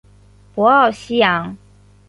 [0.55, 1.55] 博奥西扬。